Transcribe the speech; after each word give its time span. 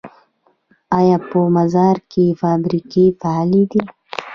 آیا 0.97 1.17
په 1.29 1.39
مزار 1.55 1.97
کې 2.11 2.25
فابریکې 2.41 3.05
فعالې 3.19 3.63
دي؟ 3.71 3.81